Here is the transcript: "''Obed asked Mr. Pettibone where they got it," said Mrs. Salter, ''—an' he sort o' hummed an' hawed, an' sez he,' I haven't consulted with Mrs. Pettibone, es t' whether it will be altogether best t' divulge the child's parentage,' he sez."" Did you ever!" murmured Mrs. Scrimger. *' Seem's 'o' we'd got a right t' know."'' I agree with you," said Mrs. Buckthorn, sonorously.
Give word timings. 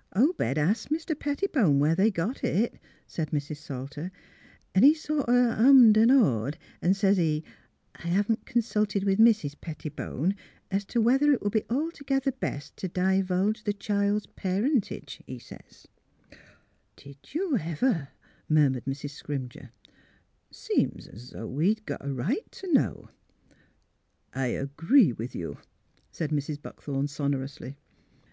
"''Obed 0.12 0.56
asked 0.56 0.90
Mr. 0.90 1.18
Pettibone 1.18 1.80
where 1.80 1.96
they 1.96 2.12
got 2.12 2.44
it," 2.44 2.78
said 3.08 3.32
Mrs. 3.32 3.56
Salter, 3.56 4.12
''—an' 4.76 4.84
he 4.84 4.94
sort 4.94 5.28
o' 5.28 5.50
hummed 5.50 5.98
an' 5.98 6.10
hawed, 6.10 6.56
an' 6.80 6.94
sez 6.94 7.16
he,' 7.16 7.42
I 7.96 8.06
haven't 8.06 8.46
consulted 8.46 9.02
with 9.02 9.18
Mrs. 9.18 9.60
Pettibone, 9.60 10.36
es 10.70 10.84
t' 10.84 11.00
whether 11.00 11.32
it 11.32 11.42
will 11.42 11.50
be 11.50 11.64
altogether 11.68 12.30
best 12.30 12.76
t' 12.76 12.86
divulge 12.86 13.64
the 13.64 13.72
child's 13.72 14.26
parentage,' 14.28 15.22
he 15.26 15.40
sez."" 15.40 15.88
Did 16.94 17.34
you 17.34 17.56
ever!" 17.58 18.10
murmured 18.48 18.84
Mrs. 18.84 19.10
Scrimger. 19.20 19.70
*' 20.16 20.50
Seem's 20.52 21.32
'o' 21.34 21.48
we'd 21.48 21.84
got 21.84 22.06
a 22.06 22.12
right 22.12 22.46
t' 22.52 22.68
know."'' 22.68 23.10
I 24.32 24.46
agree 24.54 25.12
with 25.12 25.34
you," 25.34 25.58
said 26.12 26.30
Mrs. 26.30 26.62
Buckthorn, 26.62 27.08
sonorously. 27.08 27.76